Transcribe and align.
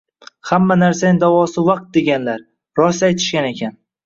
Hamma 0.51 0.77
narsaning 0.83 1.19
davosi 1.23 1.63
vaqt 1.67 1.85
deganlar, 1.99 2.43
rost 2.81 3.07
aytishgan 3.11 3.51
ekan 3.53 3.79